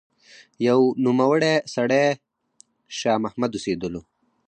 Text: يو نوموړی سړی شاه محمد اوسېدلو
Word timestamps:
يو 0.67 0.79
نوموړی 1.05 1.53
سړی 1.73 2.05
شاه 2.97 3.17
محمد 3.23 3.51
اوسېدلو 3.55 4.01